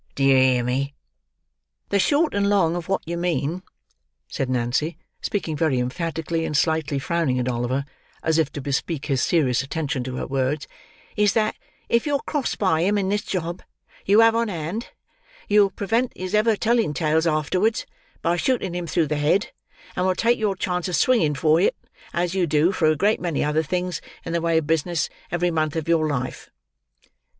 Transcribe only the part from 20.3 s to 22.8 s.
your chance of swinging for it, as you do